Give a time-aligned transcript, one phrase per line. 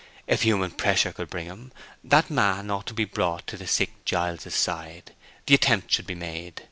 [0.25, 1.71] If human pressure could bring him,
[2.03, 5.11] that man ought to be brought to the sick Giles's side.
[5.45, 6.59] The attempt should be made.